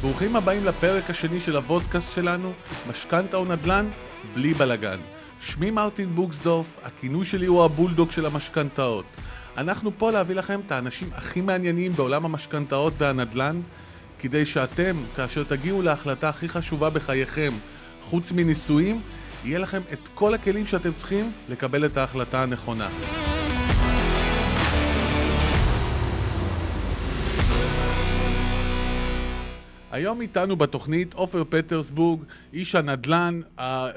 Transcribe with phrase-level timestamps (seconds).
[0.00, 2.52] ברוכים הבאים לפרק השני של הוודקאסט שלנו,
[2.90, 3.88] משכנתה או נדל"ן,
[4.34, 5.00] בלי בלאגן.
[5.40, 9.04] שמי מרטין בוקסדורף, הכינוי שלי הוא הבולדוג של המשכנתאות.
[9.56, 13.60] אנחנו פה להביא לכם את האנשים הכי מעניינים בעולם המשכנתאות והנדל"ן,
[14.18, 17.52] כדי שאתם, כאשר תגיעו להחלטה הכי חשובה בחייכם,
[18.02, 19.00] חוץ מנישואים,
[19.44, 22.88] יהיה לכם את כל הכלים שאתם צריכים לקבל את ההחלטה הנכונה.
[29.92, 32.20] היום איתנו בתוכנית עופר פטרסבורג,
[32.52, 33.40] איש הנדל"ן,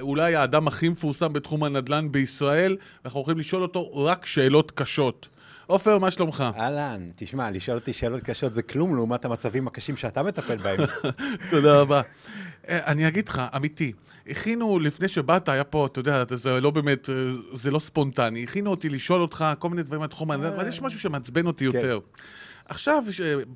[0.02, 5.28] אולי האדם הכי מפורסם בתחום הנדל"ן בישראל, ואנחנו הולכים לשאול אותו רק שאלות קשות.
[5.68, 6.44] עופר, מה שלומך?
[6.58, 10.80] אהלן, תשמע, לשאול אותי שאלות קשות זה כלום לעומת המצבים הקשים שאתה מטפל בהם.
[11.52, 12.02] תודה רבה.
[12.70, 13.92] אה, אני אגיד לך, אמיתי,
[14.28, 17.16] הכינו, לפני שבאת, היה פה, אתה יודע, זה לא באמת, אה,
[17.54, 21.48] זה לא ספונטני, הכינו אותי לשאול אותך כל מיני דברים מהתחום, אבל יש משהו שמעצבן
[21.48, 21.98] אותי כן.
[22.66, 23.04] עכשיו,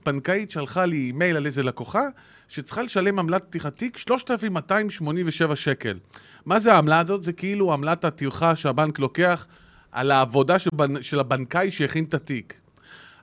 [0.05, 2.03] בנקאית שלחה לי מייל על איזה לקוחה,
[2.47, 5.97] שצריכה לשלם עמלת פתיחת תיק 3,287 שקל.
[6.45, 7.23] מה זה העמלה הזאת?
[7.23, 9.47] זה כאילו עמלת הטרחה שהבנק לוקח
[9.91, 11.03] על העבודה של, בנ...
[11.03, 12.53] של הבנקאי שהכין את התיק.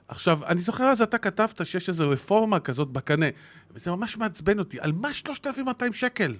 [0.07, 3.25] עכשיו, אני זוכר אז אתה כתבת שיש איזו רפורמה כזאת בקנה,
[3.73, 4.79] וזה ממש מעצבן אותי.
[4.79, 6.35] על מה 3,200 שקל?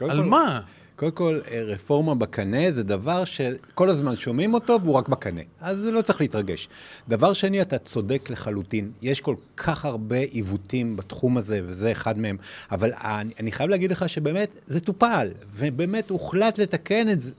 [0.00, 0.24] על כל...
[0.24, 0.60] מה?
[0.96, 5.40] קודם כל, אה, רפורמה בקנה זה דבר שכל הזמן שומעים אותו והוא רק בקנה.
[5.60, 6.68] אז לא צריך להתרגש.
[7.08, 8.90] דבר שני, אתה צודק לחלוטין.
[9.02, 12.36] יש כל כך הרבה עיוותים בתחום הזה, וזה אחד מהם.
[12.70, 17.30] אבל אני, אני חייב להגיד לך שבאמת זה טופל, ובאמת הוחלט לתקן את זה,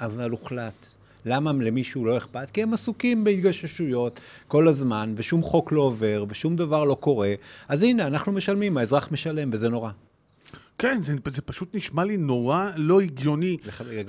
[0.00, 0.72] אבל הוחלט.
[1.26, 2.50] למה למישהו לא אכפת?
[2.52, 7.34] כי הם עסוקים בהתגששויות כל הזמן, ושום חוק לא עובר, ושום דבר לא קורה.
[7.68, 9.90] אז הנה, אנחנו משלמים, האזרח משלם, וזה נורא.
[10.78, 13.56] כן, זה, זה פשוט נשמע לי נורא לא הגיוני.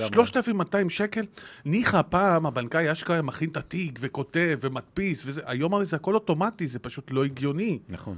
[0.08, 1.26] 3,200 שקל?
[1.66, 6.68] ניחא, פעם הבנקאי אשכרה מכין את התיק וכותב ומדפיס וזה, היום הרי זה הכל אוטומטי,
[6.68, 7.80] זה פשוט לא הגיוני.
[7.90, 8.18] נכון.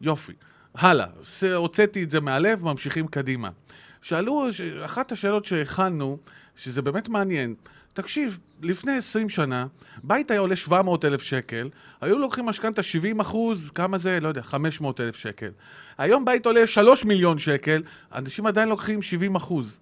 [0.00, 0.32] יופי.
[0.74, 1.06] הלאה,
[1.54, 3.50] הוצאתי את זה מהלב, ממשיכים קדימה.
[4.02, 4.46] שאלו,
[4.84, 6.18] אחת השאלות שהכנו,
[6.56, 7.54] שזה באמת מעניין,
[7.94, 9.66] תקשיב, לפני 20 שנה,
[10.02, 11.68] בית היה עולה 700 אלף שקל,
[12.00, 14.20] היו לוקחים משכנתה 70 אחוז, כמה זה?
[14.20, 15.50] לא יודע, 500 אלף שקל.
[15.98, 17.82] היום בית עולה 3 מיליון שקל,
[18.14, 19.80] אנשים עדיין לוקחים 70 אחוז.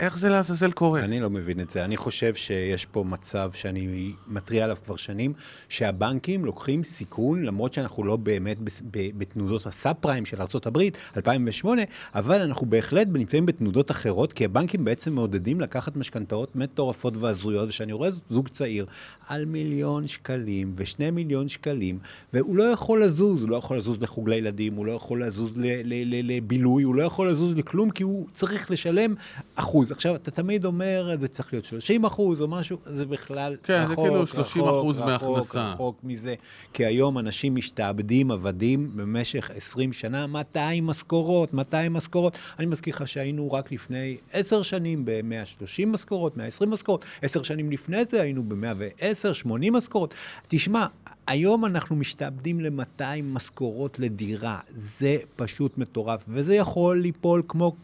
[0.00, 1.00] איך זה לעזאזל קורה?
[1.00, 1.84] אני לא מבין את זה.
[1.84, 5.32] אני חושב שיש פה מצב שאני מתריע עליו כבר שנים,
[5.68, 8.56] שהבנקים לוקחים סיכון, למרות שאנחנו לא באמת
[8.92, 10.78] בתנודות הסאב פריים של ארה"ב,
[11.16, 11.82] 2008,
[12.14, 17.92] אבל אנחנו בהחלט נמצאים בתנודות אחרות, כי הבנקים בעצם מעודדים לקחת משכנתאות מטורפות והזויות, ושאני
[17.92, 18.86] רואה זוג צעיר
[19.28, 21.98] על מיליון שקלים ושני מיליון שקלים,
[22.32, 26.82] והוא לא יכול לזוז, הוא לא יכול לזוז לחוג לילדים, הוא לא יכול לזוז לבילוי,
[26.82, 29.14] הוא לא יכול לזוז לכלום, כי הוא צריך לשלם
[29.54, 29.87] אחוז.
[29.92, 29.96] אחוז.
[29.96, 34.06] עכשיו, אתה תמיד אומר, זה צריך להיות 30 אחוז או משהו, זה בכלל כן, רחוק,
[34.06, 35.60] זה כאילו 30 רחוק, אחוז רחוק, מהכנסה.
[35.60, 36.34] רחוק, רחוק מזה.
[36.72, 42.36] כי היום אנשים משתעבדים, עבדים, במשך 20 שנה, 200 משכורות, 200 משכורות.
[42.58, 47.04] אני מזכיר לך שהיינו רק לפני 10 שנים ב-130 משכורות, 120 משכורות.
[47.22, 50.14] 10 שנים לפני זה היינו ב-110, 80 משכורות.
[50.48, 50.86] תשמע,
[51.28, 54.60] היום אנחנו משתעבדים ל-200 משכורות לדירה.
[54.76, 57.76] זה פשוט מטורף, וזה יכול ליפול כמו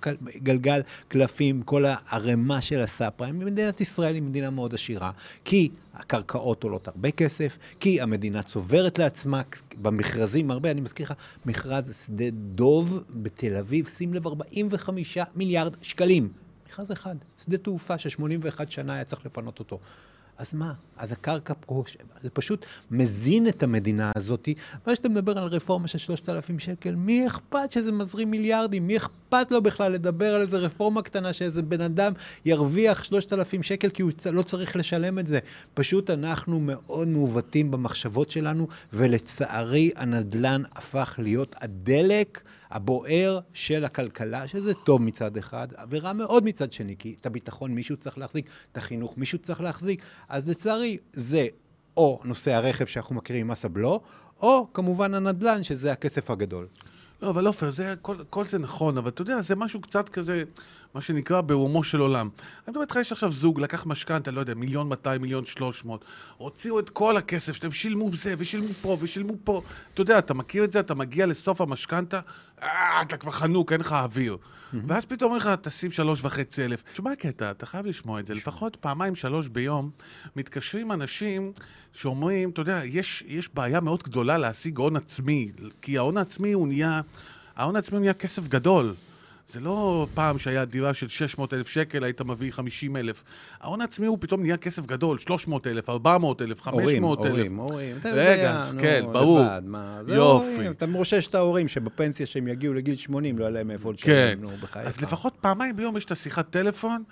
[0.42, 3.38] גלגל קלפים, כל הערימה של הסאפריים.
[3.38, 5.10] מדינת ישראל היא מדינה מאוד עשירה,
[5.44, 9.42] כי הקרקעות עולות הרבה כסף, כי המדינה צוברת לעצמה
[9.82, 10.70] במכרזים הרבה.
[10.70, 11.14] אני מזכיר לך,
[11.46, 16.28] מכרז שדה דוב בתל אביב, שים לב, 45 מיליארד שקלים.
[16.66, 19.78] מכרז אחד, שדה תעופה ש-81 שנה היה צריך לפנות אותו.
[20.38, 20.72] אז מה?
[20.96, 21.84] אז הקרקע פה,
[22.20, 24.48] זה פשוט מזין את המדינה הזאת.
[24.86, 28.86] מה שאתה מדבר על רפורמה של 3,000 שקל, מי אכפת שזה מזרים מיליארדים?
[28.86, 32.12] מי אכפת לו בכלל לדבר על איזה רפורמה קטנה שאיזה בן אדם
[32.44, 35.38] ירוויח 3,000 שקל כי הוא לא צריך לשלם את זה?
[35.74, 42.40] פשוט אנחנו מאוד מעוותים במחשבות שלנו, ולצערי הנדל"ן הפך להיות הדלק.
[42.74, 47.96] הבוער של הכלכלה, שזה טוב מצד אחד, ורע מאוד מצד שני, כי את הביטחון מישהו
[47.96, 50.02] צריך להחזיק, את החינוך מישהו צריך להחזיק.
[50.28, 51.46] אז לצערי, זה
[51.96, 54.00] או נושא הרכב שאנחנו מכירים, מס הבלו,
[54.42, 56.66] או כמובן הנדל"ן, שזה הכסף הגדול.
[57.24, 57.70] לא, אבל עופר,
[58.02, 60.44] כל, כל זה נכון, אבל אתה יודע, זה משהו קצת כזה,
[60.94, 62.28] מה שנקרא ברומו של עולם.
[62.38, 66.04] אני מדבר איתך, יש עכשיו זוג, לקח משכנתה, לא יודע, מיליון 200, מיליון 300,
[66.36, 69.62] הוציאו את כל הכסף שאתם שילמו זה, ושילמו פה, ושילמו פה.
[69.94, 72.20] אתה יודע, אתה מכיר את זה, אתה מגיע לסוף המשכנתה,
[72.62, 74.36] אה, אתה כבר חנוק, אין לך אוויר.
[74.86, 76.84] ואז פתאום אומרים לך, תשים שלוש וחצי אלף.
[76.92, 78.34] תשמע הקטע, אתה חייב לשמוע את זה.
[78.34, 79.90] לפחות פעמיים, שלוש ביום,
[80.36, 81.52] מתקשרים אנשים
[81.92, 86.68] שאומרים, אתה יודע, יש, יש בעיה מאוד גדולה להשיג הון עצמי, כי ההון העצמי הוא
[86.68, 87.00] נהיה,
[87.56, 88.94] ההון העצמי נהיה כסף גדול.
[89.48, 93.24] זה לא פעם שהיה דירה של 600 אלף שקל, היית מביא 50 אלף.
[93.60, 97.30] ההון העצמי הוא פתאום נהיה כסף גדול, 300 אלף, 400 אלף, 500 אלף.
[97.30, 99.40] הורים, הורים, אתה רגע, אז כן, ברור.
[99.40, 100.46] לבד, מה, זה יופי.
[100.46, 104.06] הורים, אתה מרושש את ההורים שבפנסיה שהם יגיעו לגיל 80, לא יהיה להם איפה לשלם,
[104.06, 104.38] כן.
[104.40, 104.86] נו, בחייך.
[104.86, 107.02] אז לפחות פעמיים ביום יש את השיחת טלפון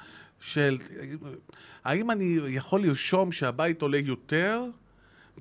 [0.40, 0.78] של
[1.84, 4.64] האם אני יכול לרשום שהבית עולה יותר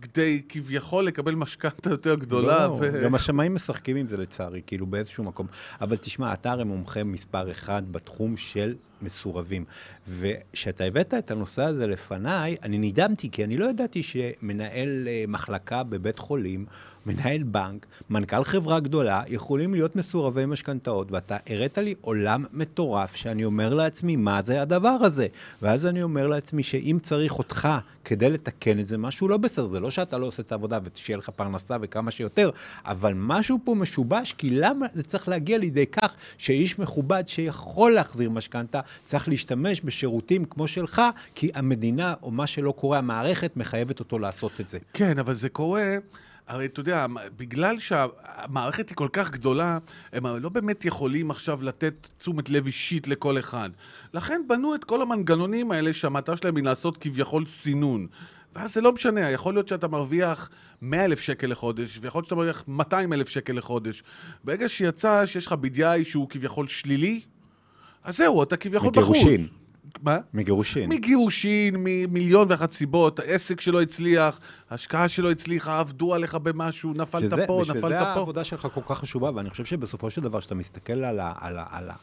[0.01, 2.67] כדי כביכול לקבל משכנתה יותר גדולה?
[2.67, 5.47] לא, ו- גם השמאים משחקים עם זה לצערי, כאילו באיזשהו מקום.
[5.81, 9.65] אבל תשמע, אתה הרי מומחה מספר אחד בתחום של מסורבים.
[10.07, 15.83] וכשאתה הבאת את הנושא הזה לפניי, אני נדהמתי, כי אני לא ידעתי שמנהל אה, מחלקה
[15.83, 16.65] בבית חולים,
[17.05, 23.45] מנהל בנק, מנכ"ל חברה גדולה, יכולים להיות מסורבי משכנתאות, ואתה הראת לי עולם מטורף, שאני
[23.45, 25.27] אומר לעצמי, מה זה הדבר הזה?
[25.61, 27.67] ואז אני אומר לעצמי שאם צריך אותך
[28.05, 29.67] כדי לתקן את זה, משהו לא בסדר.
[29.67, 32.49] זה לא שאתה לא עושה את העבודה ושיהיה לך פרנסה וכמה שיותר,
[32.85, 38.29] אבל משהו פה משובש, כי למה זה צריך להגיע לידי כך שאיש מכובד שיכול להחזיר
[38.29, 41.01] משכנתה, צריך להשתמש בשירותים כמו שלך,
[41.35, 44.79] כי המדינה, או מה שלא קורה, המערכת מחייבת אותו לעשות את זה.
[44.93, 45.97] כן, אבל זה קורה,
[46.47, 47.05] הרי אתה יודע,
[47.37, 49.77] בגלל שהמערכת היא כל כך גדולה,
[50.13, 53.69] הם לא באמת יכולים עכשיו לתת תשומת לב אישית לכל אחד.
[54.13, 58.07] לכן בנו את כל המנגנונים האלה שהמטרה שלהם היא לעשות כביכול סינון.
[58.55, 60.49] ואז זה לא משנה, יכול להיות שאתה מרוויח
[60.81, 64.03] 100 אלף שקל לחודש, ויכול להיות שאתה מרוויח 200 אלף שקל לחודש.
[64.43, 67.21] ברגע שיצא שיש לך BDI שהוא כביכול שלילי,
[68.03, 69.17] אז זהו, אתה כביכול בחוץ.
[69.17, 69.47] מגירושין.
[70.01, 70.17] מה?
[70.33, 70.89] מגירושין.
[70.89, 74.39] מגירושין, ממיליון ואחת סיבות, העסק שלא הצליח,
[74.69, 78.05] ההשקעה שלא הצליחה, עבדו עליך במשהו, נפלת שזה, פה, בשביל נפלת זה פה.
[78.05, 81.57] העבודה שלך כל כך חשובה, ואני חושב שבסופו של דבר, כשאתה מסתכל על, ה, על,
[81.57, 81.93] ה, על, ה,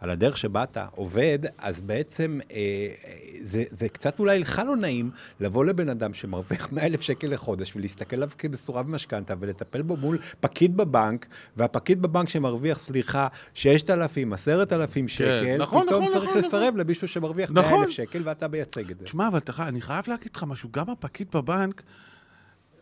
[0.00, 4.76] על הדרך שבה אתה עובד, אז בעצם אה, אה, זה, זה קצת אולי לך לא
[4.76, 5.10] נעים
[5.40, 10.18] לבוא לבן אדם שמרוויח 100 אלף שקל לחודש ולהסתכל עליו כמסורב משכנתה ולטפל בו מול
[10.40, 16.76] פקיד בבנק, והפקיד בבנק שמרוויח, סליחה, 6,000, 10,000 שקל, נכון, פתאום נכון, צריך נכון, לסרב
[16.76, 17.82] למישהו שמרוויח 100 נכון.
[17.82, 19.04] אלף שקל ואתה מייצג את זה.
[19.04, 21.82] תשמע, אבל אתה, אני חייב להגיד לך משהו, גם הפקיד בבנק,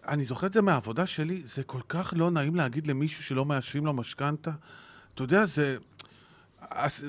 [0.09, 3.87] אני זוכר את זה מהעבודה שלי, זה כל כך לא נעים להגיד למישהו שלא מאשרים
[3.87, 4.51] לו משכנתה.
[5.15, 5.77] אתה יודע, זה...
[6.71, 7.05] אז,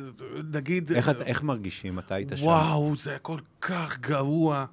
[0.53, 0.91] נגיד...
[0.91, 1.99] איך, את- איך מרגישים?
[1.99, 2.43] אתה היית שם?
[2.45, 4.65] וואו, זה כל כך גרוע.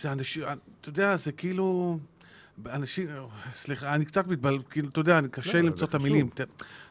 [0.00, 0.42] זה אנשים,
[0.80, 1.98] אתה יודע, זה כאילו...
[2.66, 3.06] אנשים,
[3.52, 4.58] סליחה, אני קצת מתבל...
[4.70, 5.94] כאילו, אתה יודע, קשה לא, זה למצוא את.
[5.94, 6.28] המילים.
[6.34, 6.40] ת,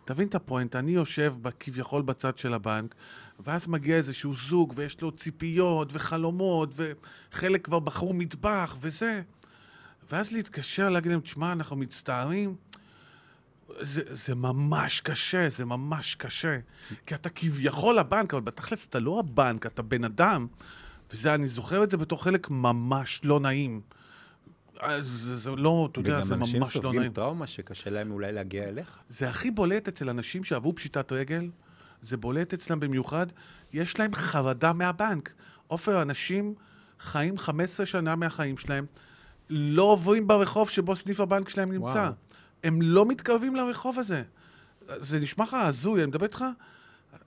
[0.06, 2.96] תבין את הפואנט, אני יושב כביכול בצד של הבנק,
[3.39, 9.22] ואז מגיע איזשהו זוג, ויש לו ציפיות וחלומות, וחלק כבר בחרו מטבח וזה.
[10.12, 12.56] ואז להתקשר, להגיד להם, תשמע, אנחנו מצטערים.
[13.80, 16.57] זה, זה ממש קשה, זה ממש קשה.
[17.06, 20.48] כי אתה כביכול הבנק, אבל בתכלס אתה לא הבנק, אתה בן אדם.
[21.13, 23.81] וזה, אני זוכר את זה בתור חלק ממש לא נעים.
[25.00, 27.13] זה, זה לא, אתה יודע, זה וגם אנשים ממש לא סופגים נעים.
[27.13, 28.98] טראומה שקשה להם אולי להגיע אליך.
[29.10, 31.50] זה הכי בולט אצל אנשים שעברו פשיטת רגל,
[32.02, 33.28] זה בולט אצלם במיוחד,
[33.74, 35.34] יש להם חרדה מהבנק.
[35.68, 36.54] עופר, אנשים
[37.00, 38.86] חיים 15 שנה מהחיים שלהם,
[39.50, 41.94] לא עוברים ברחוב שבו סניף הבנק שלהם נמצא.
[41.94, 42.12] וואו.
[42.64, 44.24] הם לא מתקרבים לרחוב הזה.
[44.88, 46.46] זה נשמע לך הזוי, אני מדבר איתך,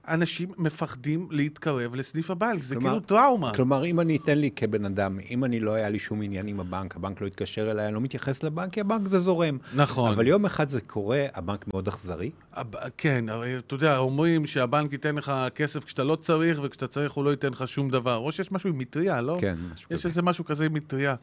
[0.09, 3.55] אנשים מפחדים להתקרב לסניף הבנק, זה כלומר- כאילו טראומה.
[3.55, 6.61] כלומר, אם אני אתן לי כבן אדם, אם אני לא היה לי שום עניין עם
[6.61, 9.59] הבנק, הבנק לא התקשר אליי, אני לא מתייחס לבנק, כי הבנק זה זורם.
[9.75, 10.11] נכון.
[10.13, 12.31] אבל יום אחד זה קורה, הבנק מאוד אכזרי.
[12.53, 17.13] הב- כן, הרי אתה יודע, אומרים שהבנק ייתן לך כסף כשאתה לא צריך, וכשאתה צריך
[17.13, 18.17] הוא לא ייתן לך שום דבר.
[18.17, 19.39] או שיש משהו עם מטריה, לא?
[19.41, 20.09] כן, משהו יש כזה.
[20.09, 21.15] איזה משהו כזה עם מטריה.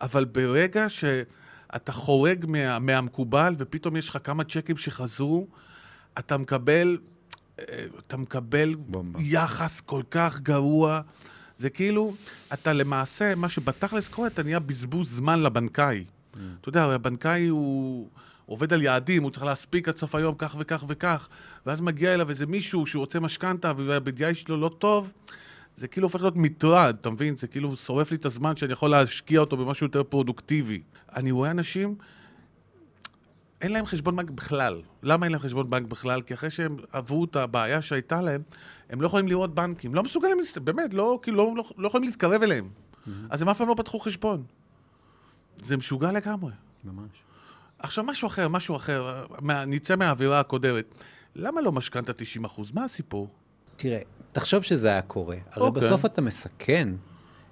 [0.00, 5.46] אבל ברגע שאתה חורג מה, מהמקובל, ופתאום יש לך כמה צ'קים שחזרו,
[6.18, 6.96] אתה מקבל,
[7.98, 9.18] אתה מקבל בומבה.
[9.22, 11.00] יחס כל כך גרוע.
[11.58, 12.14] זה כאילו,
[12.52, 16.04] אתה למעשה, מה שבתכלס קורה, אתה נהיה בזבוז זמן לבנקאי.
[16.04, 16.38] Mm.
[16.60, 18.08] אתה יודע, הרי הבנקאי הוא
[18.46, 21.28] עובד על יעדים, הוא צריך להספיק עד סוף היום כך וכך וכך,
[21.66, 25.12] ואז מגיע אליו איזה מישהו שהוא רוצה משכנתה וה-BDI שלו לא טוב,
[25.76, 27.36] זה כאילו הופך להיות מטרד, אתה מבין?
[27.36, 30.82] זה כאילו שורף לי את הזמן שאני יכול להשקיע אותו במשהו יותר פרודוקטיבי.
[31.16, 31.94] אני רואה אנשים,
[33.60, 34.82] אין להם חשבון בנק בכלל.
[35.02, 36.22] למה אין להם חשבון בנק בכלל?
[36.22, 38.42] כי אחרי שהם עברו את הבעיה שהייתה להם,
[38.90, 39.94] הם לא יכולים לראות בנקים.
[39.94, 42.68] לא מסוגלים, באמת, לא, כאילו, לא, לא, לא יכולים להתקרב אליהם.
[43.30, 44.44] אז הם אף פעם לא פתחו חשבון.
[45.62, 46.52] זה משוגע לגמרי.
[46.84, 47.10] ממש.
[47.78, 50.94] עכשיו, משהו אחר, משהו אחר, מה, נצא מהאווירה הקודרת.
[51.36, 52.72] למה לא משכנתה 90 אחוז?
[52.72, 53.28] מה הסיפור?
[53.76, 54.00] תראה,
[54.32, 55.36] תחשוב שזה היה קורה.
[55.52, 55.82] הרי אוקיי.
[55.82, 56.88] בסוף אתה מסכן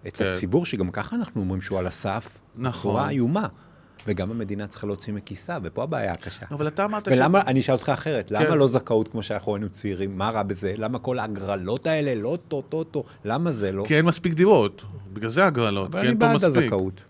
[0.07, 0.31] את כן.
[0.31, 2.91] הציבור, שגם ככה אנחנו אומרים שהוא על הסף, נכון.
[2.91, 3.49] בצורה איומה.
[4.09, 6.47] וגם המדינה צריכה להוציא מכיסה, ופה הבעיה הקשה.
[6.51, 8.59] אבל אתה אמרת ולמה, אני אשאל אותך אחרת, למה כן.
[8.59, 10.19] לא זכאות כמו שאנחנו היינו צעירים?
[10.19, 10.75] מה רע בזה?
[10.77, 13.85] למה כל ההגרלות האלה, לא טו, טו, טו, למה זה לא?
[13.87, 14.85] כי אין מספיק דירות.
[15.13, 16.63] בגלל זה הגרלות, אבל כי אני אין פה בעד מספיק.
[16.65, 17.03] הזכאות.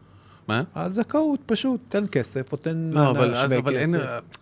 [0.48, 0.62] מה?
[0.74, 3.94] הזכאות, פשוט, תן כסף או תן לא, אבל אז, אבל אין...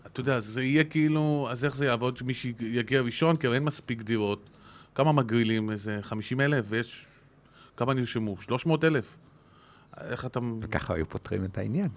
[0.07, 3.37] אתה יודע, זה יהיה כאילו, אז איך זה יעבוד שמי שיגיע ראשון?
[3.37, 4.51] כי אין מספיק דירות.
[4.95, 5.71] כמה מגרילים?
[5.71, 6.65] איזה 50 אלף?
[6.69, 7.07] ויש...
[7.77, 8.37] כמה נרשמו?
[8.41, 9.17] 300 אלף?
[10.01, 10.41] איך אתה...
[10.61, 11.89] וככה היו פותרים את העניין.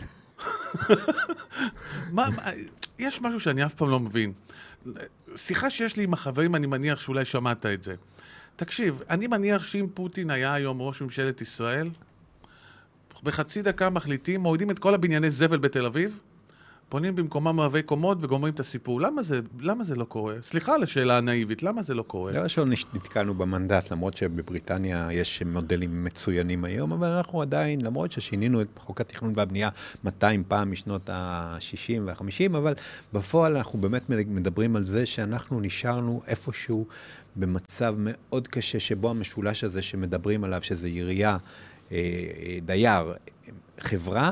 [3.00, 4.34] יש משהו שאני אף פעם לא מבין.
[5.36, 7.96] שיחה שיש לי עם החברים, אני מניח שאולי שמעת את זה.
[8.56, 11.90] תקשיב, אני מניח שאם פוטין היה היום ראש ממשלת ישראל,
[13.24, 16.18] בחצי דקה מחליטים, מורידים את כל הבנייני זבל בתל אביב,
[16.90, 19.02] פונים במקומם רבי קומות וגומרים את הסיפור.
[19.02, 20.36] למה זה, למה זה לא קורה?
[20.42, 22.32] סליחה על השאלה הנאיבית, למה זה לא קורה?
[22.32, 28.62] דבר ראשון, נתקענו במנדט, למרות שבבריטניה יש מודלים מצוינים היום, אבל אנחנו עדיין, למרות ששינינו
[28.62, 29.70] את חוק התכנון והבנייה
[30.04, 32.74] 200 פעם משנות ה-60 וה-50, אבל
[33.14, 36.86] בפועל אנחנו באמת מדברים על זה שאנחנו נשארנו איפשהו
[37.36, 41.38] במצב מאוד קשה, שבו המשולש הזה שמדברים עליו, שזה עירייה,
[41.92, 43.14] אה, אה, דייר,
[43.80, 44.32] חברה,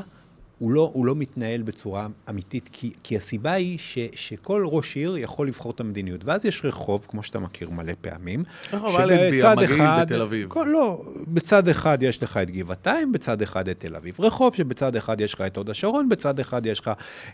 [0.58, 5.16] הוא לא, הוא לא מתנהל בצורה אמיתית, כי, כי הסיבה היא ש, שכל ראש עיר
[5.16, 6.24] יכול לבחור את המדיניות.
[6.24, 8.44] ואז יש רחוב, כמו שאתה מכיר מלא פעמים.
[8.72, 10.48] אלנבי, המגעיל בתל אביב.
[10.48, 14.20] כל, לא, בצד אחד יש לך את גבעתיים, בצד אחד את תל אביב.
[14.20, 16.90] רחוב שבצד אחד יש לך את הוד השרון, בצד אחד יש לך,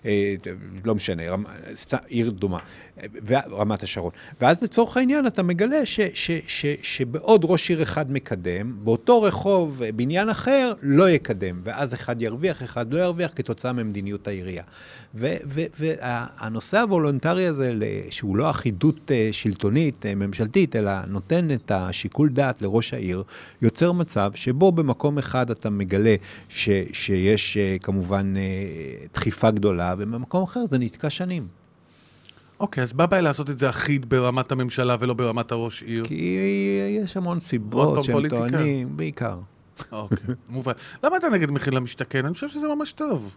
[0.07, 0.35] אה,
[0.85, 1.45] לא משנה, רמ,
[1.77, 2.59] סת, עיר דומה,
[3.51, 4.11] רמת השרון.
[4.41, 9.23] ואז לצורך העניין אתה מגלה ש, ש, ש, ש, שבעוד ראש עיר אחד מקדם, באותו
[9.23, 11.61] רחוב, בניין אחר, לא יקדם.
[11.65, 13.14] ואז אחד ירוויח, אחד לא ירוויח.
[13.15, 14.63] ירוויח כתוצאה ממדיניות העירייה.
[15.15, 17.75] והנושא הוולונטרי הזה,
[18.11, 23.23] שהוא לא אחידות אה, שלטונית, אה, ממשלתית, אלא נותן את השיקול דעת לראש העיר,
[23.63, 26.15] יוצר מצב שבו במקום אחד אתה מגלה
[26.49, 28.35] ש, שיש אה, כמובן
[29.15, 31.47] דחיפה גדולה, ובמקום אחר זה נתקע שנים.
[32.61, 36.05] אוקיי, אוקיי, אז מה הבעיה לעשות את זה אחיד ברמת הממשלה ולא ברמת הראש עיר?
[36.05, 36.39] כי
[37.03, 39.39] יש המון סיבות שהם טוענים, בעיקר.
[39.93, 40.73] אוקיי, מובן.
[41.05, 42.25] למה אתה נגד מחיר למשתכן?
[42.25, 43.35] אני חושב שזה ממש טוב.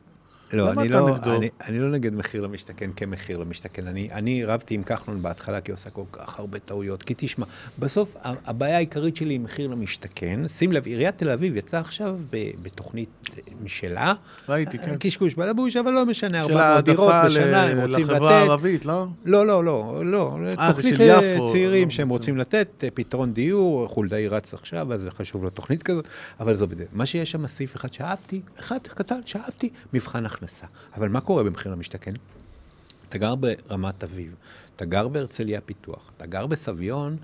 [0.53, 3.87] לא, אני לא, אני, אני לא נגד מחיר למשתכן כמחיר למשתכן.
[3.87, 7.03] אני, אני רבתי עם כחלון בהתחלה, כי הוא עושה כל כך הרבה טעויות.
[7.03, 7.45] כי תשמע,
[7.79, 10.47] בסוף הבעיה העיקרית שלי היא מחיר למשתכן.
[10.47, 12.15] שים לב, עיריית תל אביב יצאה עכשיו
[12.61, 13.09] בתוכנית
[13.63, 14.13] משלה.
[14.49, 14.95] ראיתי, כן.
[14.99, 18.07] קשקוש בלבוש, אבל לא משנה, 400 דירות בשנה, הם רוצים לתת.
[18.07, 19.07] של לחברה הערבית, לא?
[19.25, 20.37] לא, לא, לא, לא.
[20.59, 21.51] אה, זה של יפו.
[21.51, 25.49] צעירים לא, שהם רוצים לתת אה, פתרון דיור, חולדאי רץ עכשיו, אז זה חשוב לו
[25.49, 26.05] תוכנית כזאת,
[26.39, 26.85] אבל עזוב את זה.
[26.93, 30.67] מה שיש שם סעיף אחד שאהבתי, אחד קטן שאהבתי, מבחן הכנסה.
[30.95, 32.11] אבל מה קורה במחיר למשתכן?
[33.09, 34.35] אתה גר ברמת אביב,
[34.75, 37.17] אתה גר בהרצליה פיתוח, אתה גר בסביון,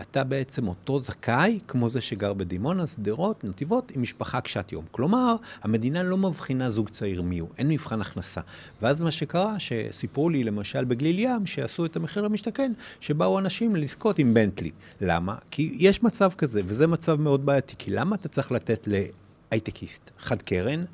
[0.00, 4.84] אתה בעצם אותו זכאי כמו זה שגר בדימונה, שדרות, נתיבות, עם משפחה קשת יום.
[4.90, 8.40] כלומר, המדינה לא מבחינה זוג צעיר מי הוא, אין מבחן הכנסה.
[8.82, 14.18] ואז מה שקרה, שסיפרו לי למשל בגליל ים, שעשו את המחיר למשתכן, שבאו אנשים לזכות
[14.18, 14.70] עם בנטלי.
[15.00, 15.34] למה?
[15.50, 17.74] כי יש מצב כזה, וזה מצב מאוד בעייתי.
[17.78, 18.88] כי למה אתה צריך לתת
[19.50, 20.84] להייטקיסט חד קרן?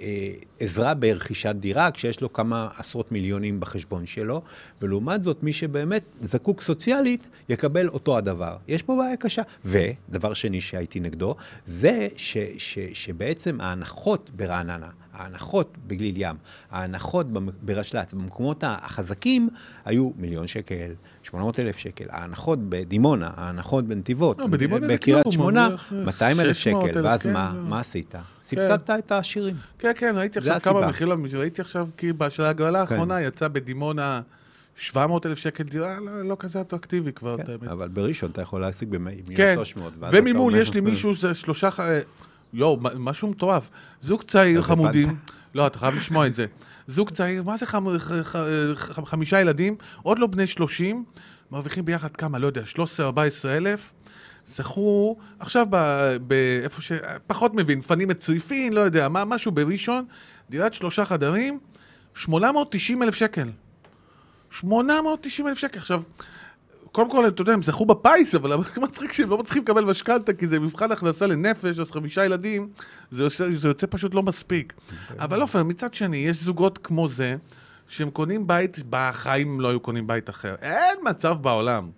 [0.00, 4.42] אה, עזרה ברכישת דירה, כשיש לו כמה עשרות מיליונים בחשבון שלו,
[4.82, 8.56] ולעומת זאת, מי שבאמת זקוק סוציאלית, יקבל אותו הדבר.
[8.68, 9.42] יש פה בעיה קשה.
[9.64, 11.34] ודבר שני שהייתי נגדו,
[11.66, 16.36] זה ש, ש, שבעצם ההנחות ברעננה, ההנחות בגליל ים,
[16.70, 17.26] ההנחות
[17.62, 19.48] ברשל"צ, במקומות החזקים,
[19.84, 22.04] היו מיליון שקל, 800 אלף שקל.
[22.08, 24.46] ההנחות בדימונה, ההנחות בנתיבות, לא,
[24.88, 27.04] בקריית שמונה, 200 אלף שקל.
[27.04, 28.14] ואז כן, מה, מה עשית?
[28.48, 28.98] סבסדת כן.
[28.98, 29.56] את העשירים.
[29.78, 32.94] כן, כן, ראיתי עכשיו כמה מחיר, ראיתי עכשיו, כי של ההגרלה כן.
[32.94, 34.20] האחרונה יצא בדימונה
[34.76, 38.88] 700 אלף שקל דירה, לא, לא כזה אטרקטיבי כבר, כן, אבל בראשון אתה יכול להשיג
[38.88, 39.36] ב-1,300.
[39.36, 39.56] כן,
[40.12, 41.68] וממול יש לי מישהו, זה שלושה,
[42.52, 43.70] יואו, משהו מטורף.
[44.00, 45.16] זוג צעיר חמודים,
[45.54, 46.46] לא, אתה חייב לשמוע את זה.
[46.86, 47.66] זוג צעיר, מה זה
[49.04, 51.04] חמישה ילדים, עוד לא בני 30,
[51.50, 53.92] מרוויחים ביחד כמה, לא יודע, 13-14 אלף.
[54.48, 55.66] זכו, עכשיו
[56.20, 56.92] באיפה ש...
[57.26, 60.04] פחות מבין, מפנים את צריפין, לא יודע, מה, משהו בראשון,
[60.50, 61.58] דירת שלושה חדרים,
[62.14, 63.50] 890 אלף שקל.
[64.50, 65.78] 890 אלף שקל.
[65.78, 66.02] עכשיו,
[66.92, 70.46] קודם כל, אתה יודע, הם זכו בפיס, אבל מצחיק שהם לא מצליחים לקבל משכנתה, כי
[70.46, 72.68] זה מבחן הכנסה לנפש, אז חמישה ילדים,
[73.10, 74.72] זה יוצא, זה יוצא פשוט לא מספיק.
[75.10, 75.24] אוקיי.
[75.24, 77.36] אבל עופר, מצד שני, יש זוגות כמו זה,
[77.88, 80.54] שהם קונים בית, בחיים לא היו קונים בית אחר.
[80.62, 81.90] אין מצב בעולם.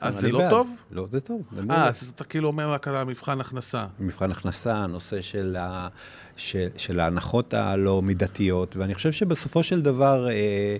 [0.00, 0.50] אז זה לא בעד.
[0.50, 0.70] טוב?
[0.90, 1.42] לא, זה טוב.
[1.70, 3.86] אה, אז אתה כאילו אומר רק על המבחן הכנסה.
[4.00, 5.88] מבחן הכנסה, הנושא של, ה,
[6.36, 10.28] של, של ההנחות הלא מידתיות, ואני חושב שבסופו של דבר...
[10.28, 10.76] אה,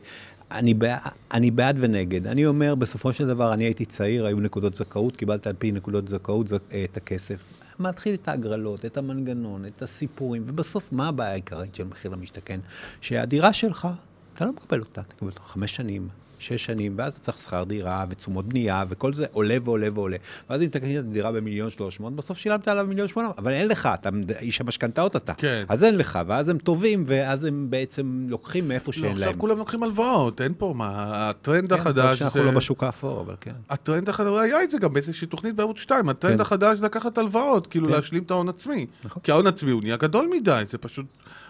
[0.50, 0.96] אני, בע...
[1.32, 2.26] אני בעד ונגד.
[2.26, 6.08] אני אומר, בסופו של דבר, אני הייתי צעיר, היו נקודות זכאות, קיבלת על פי נקודות
[6.08, 6.58] זכאות זכ...
[6.72, 7.44] אה, את הכסף.
[7.80, 12.60] מתחיל את ההגרלות, את המנגנון, את הסיפורים, ובסוף, מה הבעיה העיקרית של מחיר למשתכן?
[13.00, 13.88] שהדירה שלך,
[14.34, 16.08] אתה לא מקבל אותה, אתה מקבל אותה חמש שנים,
[16.44, 20.16] שש שנים, ואז אתה צריך שכר דירה ותשומות בנייה, וכל זה עולה ועולה ועולה.
[20.50, 23.52] ואז אם אתה קנית את הדירה במיליון שלוש מאות, בסוף שילמת עליו מיליון שמונה אבל
[23.52, 24.08] אין לך, אתה
[24.40, 25.34] איש המשכנתאות אתה.
[25.34, 25.64] כן.
[25.68, 29.28] אז אין לך, ואז הם טובים, ואז הם בעצם לוקחים מאיפה לא, שאין להם.
[29.28, 32.46] עכשיו כולם לוקחים הלוואות, אין פה מה, הטרנד כן, החדש שאנחנו זה...
[32.46, 33.52] לא בשוק האפור, אבל כן.
[33.70, 36.40] הטרנד החדש, היה את זה גם באיזושהי תוכנית בערוץ 2, הטרנד כן.
[36.40, 37.92] החדש זה לקחת הלוואות, כאילו כן.
[37.92, 38.86] להשלים את ההון עצמי.
[39.04, 39.22] נכון.
[39.22, 41.06] כי ההון עצמי הוא נהיה גדול מדי, זה פשוט...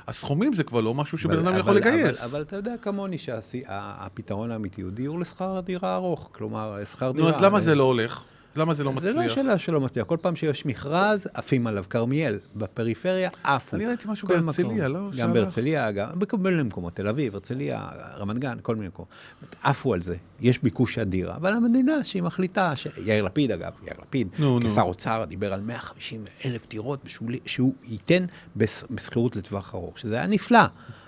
[0.08, 2.20] הסכומים זה כבר לא משהו שבן אדם יכול לגייס.
[2.20, 6.30] אבל, אבל אתה יודע כמוני שהפתרון האמיתי הוא דיור לשכר דירה ארוך.
[6.32, 7.28] כלומר, שכר נו, דירה...
[7.28, 8.24] אז למה זה לא הולך?
[8.56, 9.34] למה זה לא זה לא מצליח?
[9.34, 10.06] שאלה שלא מצליח.
[10.06, 11.84] כל פעם שיש מכרז, עפים עליו.
[11.90, 13.76] כרמיאל, בפריפריה, עפו.
[13.76, 14.88] אני ראיתי משהו בהרצליה.
[14.88, 15.10] לא?
[15.16, 15.32] גם.
[15.32, 19.08] בהרצליה, גם בכל מיני מקומות, תל אביב, הרצליה, רמת גן, כל מיני מקומות.
[19.62, 20.16] עפו על זה.
[20.40, 22.86] יש ביקוש אדיר, אבל המדינה שהיא מחליטה, ש...
[23.04, 24.70] יאיר לפיד אגב, יאיר לפיד, נו, נו.
[24.70, 27.00] כשר אוצר, דיבר על 150 אלף דירות
[27.46, 28.24] שהוא ייתן
[28.56, 30.58] בשכירות לטווח ארוך, שזה היה נפלא.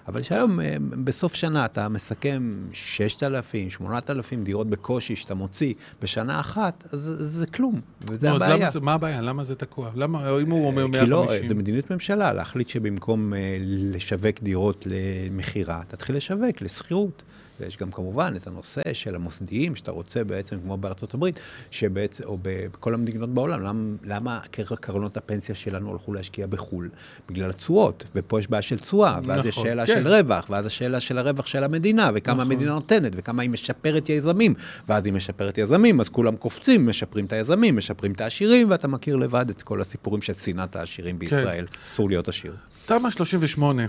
[0.08, 6.84] אבל שהיום, אה, בסוף שנה, אתה מסכם 6,000, 8,000 דירות בקושי שאתה מוציא בשנה אחת,
[6.92, 8.70] אז זה- כלום, וזה אז הבעיה.
[8.70, 9.20] זה- מה הבעיה?
[9.20, 9.90] למה זה תקוע?
[9.94, 11.10] למה, אם הוא אומר כי 150?
[11.10, 17.22] לא, זה מדיניות ממשלה, להחליט שבמקום אה, לשווק דירות למכירה, תתחיל לשווק לשכירות.
[17.60, 21.38] ויש גם כמובן את הנושא של המוסדיים, שאתה רוצה בעצם, כמו בארצות הברית,
[21.70, 26.88] שבעצם, או בכל המדינות בעולם, למה, למה קר- קרנות הפנסיה שלנו הלכו להשקיע בחו"ל?
[27.28, 29.94] בגלל התשואות, ופה יש בעיה של תשואה, ואז יש נכון, שאלה כן.
[29.94, 32.52] של רווח, ואז השאלה של הרווח של המדינה, וכמה נכון.
[32.52, 34.54] המדינה נותנת, וכמה היא משפרת יזמים,
[34.88, 39.16] ואז היא משפרת יזמים, אז כולם קופצים, משפרים את היזמים, משפרים את העשירים, ואתה מכיר
[39.16, 41.66] לבד את כל הסיפורים של שנאת העשירים בישראל.
[41.86, 42.54] אסור להיות עשיר.
[42.86, 43.82] תמ"א 38,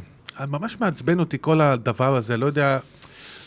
[0.47, 2.79] ממש מעצבן אותי כל הדבר הזה, לא יודע...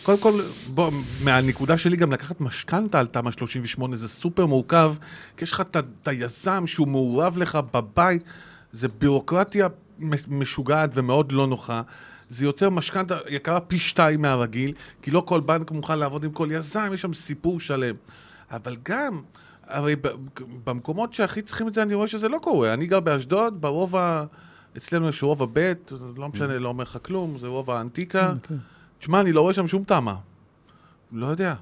[0.02, 0.40] קודם כל,
[0.75, 0.90] בוא,
[1.25, 4.95] מהנקודה שלי גם לקחת משכנתה על תמ"א 38 זה סופר מורכב,
[5.37, 8.23] כי יש לך את היזם שהוא מעורב לך בבית,
[8.73, 9.69] זה בירוקרטיה
[10.28, 11.83] משוגעת ומאוד לא נוחה.
[12.28, 16.49] זה יוצר משכנתה יקרה פי שתיים מהרגיל, כי לא כל בנק מוכן לעבוד עם כל
[16.50, 17.95] יזם, יש שם סיפור שלם.
[18.50, 19.23] אבל גם,
[19.66, 19.97] הרי
[20.64, 22.75] במקומות שהכי צריכים את זה, אני רואה שזה לא קורה.
[22.75, 24.25] אני גר באשדוד, ברובע,
[24.76, 25.73] אצלנו יש רובע ב',
[26.16, 28.33] לא משנה, לא אומר לך כלום, זה רובע האנטיקה.
[29.00, 30.14] תשמע, אני לא רואה שם שום תמ"א.
[31.12, 31.54] לא יודע.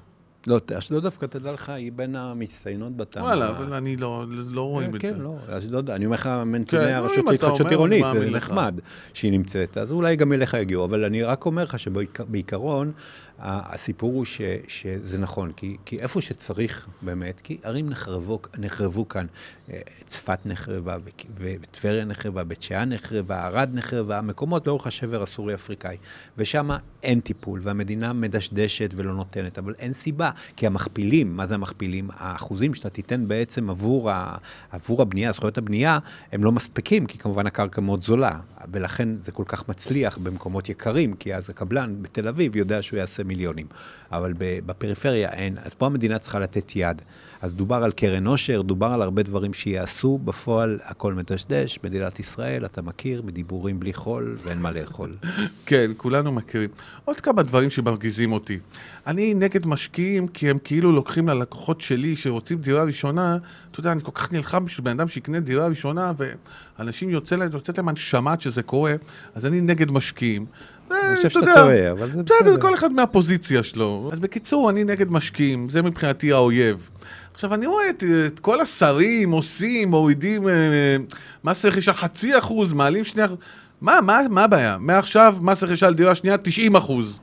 [0.47, 3.23] לא, אשדוד דווקא, תדע לך, היא בין המצטיינות בתמ"א.
[3.23, 5.17] וואלה, אבל אני לא, לא רואים את כן, זה.
[5.17, 8.29] לא, אשדוד, אני אומר לך, מנתוני כן, הרשות אם אתה להתחדשות עירונית, זה.
[8.29, 8.79] נחמד
[9.13, 12.91] שהיא נמצאת, אז אולי גם אליך יגיעו, אבל אני רק אומר לך שבעיקרון,
[13.41, 19.25] הסיפור הוא ש, שזה נכון, כי, כי איפה שצריך באמת, כי ערים נחרבו, נחרבו כאן,
[19.69, 20.97] אה, צפת נחרבה,
[21.37, 25.97] וטבריה נחרבה, בית שאן נחרבה, ערד נחרבה, מקומות לאורך השבר הסורי-אפריקאי,
[26.37, 26.69] ושם
[27.03, 32.09] אין טיפול, והמדינה מדשדשת ולא נותנת, אבל אין סיבה, כי המכפילים, מה זה המכפילים?
[32.13, 34.37] האחוזים שאתה תיתן בעצם עבור, ה,
[34.71, 35.99] עבור הבנייה, זכויות הבנייה,
[36.31, 38.39] הם לא מספיקים, כי כמובן הקרקע מאוד זולה,
[38.71, 43.23] ולכן זה כל כך מצליח במקומות יקרים, כי אז הקבלן בתל אביב יודע שהוא יעשה
[43.29, 43.65] מיליונים,
[44.11, 47.01] אבל בפריפריה אין, אז פה המדינה צריכה לתת יד.
[47.41, 52.65] אז דובר על קרן עושר, דובר על הרבה דברים שיעשו, בפועל הכל מדשדש, מדינת ישראל,
[52.65, 55.15] אתה מכיר, בדיבורים בלי חול ואין מה לאכול.
[55.65, 56.69] כן, כולנו מכירים.
[57.05, 58.59] עוד כמה דברים שמרגיזים אותי.
[59.07, 63.37] אני נגד משקיעים כי הם כאילו לוקחים ללקוחות שלי שרוצים דירה ראשונה,
[63.71, 66.11] אתה יודע, אני כל כך נלחם בשביל בן אדם שיקנה דירה ראשונה,
[66.77, 68.95] ואנשים יוצאת להם הנשמה שזה קורה,
[69.35, 70.45] אז אני נגד משקיעים.
[70.89, 72.61] זה, אני חושב אתה שאתה יודע, טועה, אבל זה בסדר, בסדר.
[72.61, 74.09] כל אחד מהפוזיציה שלו.
[74.13, 76.89] אז בקיצור, אני נגד משקיעים, זה מבחינתי האויב.
[77.33, 80.53] עכשיו, אני רואה את, את כל השרים עושים, מורידים אה,
[81.43, 83.37] מס רכישה חצי אחוז, מעלים שני אחוז.
[83.81, 84.77] מה, מה, מה הבעיה?
[84.79, 87.19] מעכשיו מס רכישה על דירה שנייה 90 אחוז.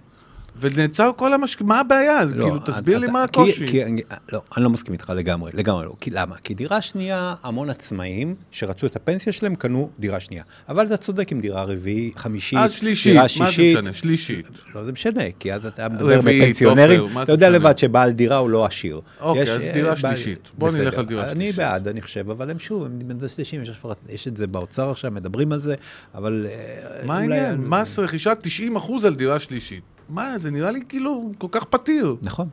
[0.61, 2.25] ונעצר כל המשקיעים, מה הבעיה?
[2.25, 3.67] לא, כאילו, תסביר לי אתה- מה כי- הקושי.
[3.67, 5.93] כי, אני- לא, אני לא מסכים איתך לגמרי, לגמרי לא.
[6.01, 6.37] כי למה?
[6.37, 10.43] כי דירה שנייה, המון עצמאים שרצו את הפנסיה שלהם קנו דירה שנייה.
[10.69, 13.77] אבל אתה צודק עם דירה רביעית, חמישית, אז שלישית, דירה מה זה שישית.
[13.79, 13.93] משנה?
[13.93, 14.49] שלישית.
[14.75, 17.51] לא, זה משנה, כי אז אתה מדבר בפנסיונרים, אתה יודע?
[17.51, 19.01] לבד שבעל דירה הוא לא עשיר.
[19.21, 20.51] אוקיי, יש, אז אה, דירה בעל- שלישית.
[20.59, 20.99] בוא נלך בסדר.
[21.01, 21.57] על דירה אני שלישית.
[21.57, 23.71] בעד, אני חושב, אבל הם שוב, הם מדשדשים, יש,
[24.09, 25.75] יש את זה באוצר עכשיו, מדברים על זה,
[26.15, 26.47] אבל...
[26.51, 27.57] אה, מה העניין?
[27.57, 29.83] מס רכישה 90 אחוז על דירה שלישית.
[30.09, 32.17] מה, זה נראה לי כאילו כל כך פתיר.
[32.23, 32.49] נכון,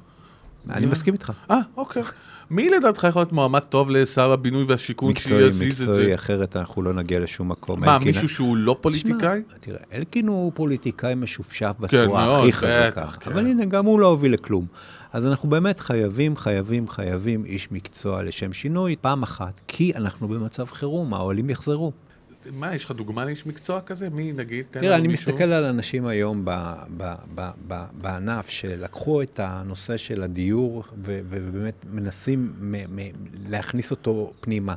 [0.70, 1.32] אני מסכים איתך.
[1.52, 2.04] אה, אוקיי.
[2.52, 6.16] מי לדעתך יכול להיות מועמד טוב לשר הבינוי והשיכון מקצועי, שיזיז את מקצועי, זה?
[6.16, 7.80] אחרת אנחנו לא נגיע לשום מקום.
[7.80, 9.42] מה, אלקין- מישהו שהוא לא פוליטיקאי?
[9.48, 13.08] תשמע, תראה, אלקין הוא פוליטיקאי משופשף כן, בצורה מאוד, הכי חזקה.
[13.08, 13.32] כן.
[13.32, 14.66] אבל הנה, גם הוא לא הוביל לכלום.
[15.13, 20.66] אז אנחנו באמת חייבים, חייבים, חייבים איש מקצוע לשם שינוי, פעם אחת, כי אנחנו במצב
[20.66, 21.92] חירום, העולים יחזרו.
[22.51, 24.10] מה, יש לך דוגמה לאיש מקצוע כזה?
[24.10, 24.65] מי, נגיד?
[24.71, 25.32] תן תראה, לנו אני מישהו.
[25.32, 26.51] מסתכל על אנשים היום ב,
[26.97, 32.53] ב, ב, ב, בענף שלקחו את הנושא של הדיור ובאמת מנסים
[33.49, 34.75] להכניס אותו פנימה.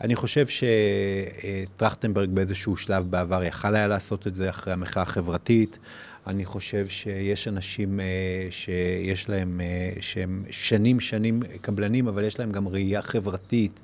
[0.00, 0.46] אני חושב
[1.76, 5.78] שטרכטנברג באיזשהו שלב בעבר יכל היה לעשות את זה אחרי המחאה החברתית.
[6.26, 8.04] אני חושב שיש אנשים אה,
[8.50, 13.80] שיש להם, אה, שהם שנים שנים קבלנים, אבל יש להם גם ראייה חברתית.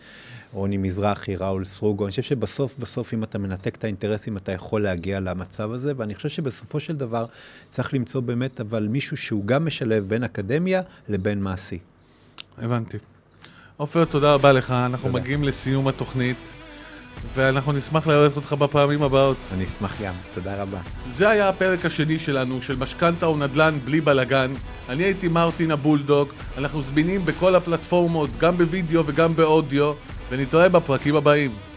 [0.53, 4.83] רוני מזרחי, ראול סרוגו, אני חושב שבסוף בסוף אם אתה מנתק את האינטרסים אתה יכול
[4.83, 7.26] להגיע למצב הזה, ואני חושב שבסופו של דבר
[7.68, 11.79] צריך למצוא באמת אבל מישהו שהוא גם משלב בין אקדמיה לבין מעשי.
[12.59, 12.98] הבנתי.
[13.76, 15.20] עופר, תודה רבה לך, אנחנו תודה.
[15.20, 16.37] מגיעים לסיום התוכנית,
[17.35, 19.37] ואנחנו נשמח לארח אותך בפעמים הבאות.
[19.54, 20.78] אני אשמח גם, תודה רבה.
[21.11, 24.52] זה היה הפרק השני שלנו, של משכנתה או נדל"ן בלי בלאגן.
[24.88, 26.28] אני הייתי מרטין הבולדוג,
[26.59, 29.92] אנחנו זמינים בכל הפלטפורמות, גם בווידאו וגם באודיו,
[30.30, 31.69] ונתראה בפרקים הבאים.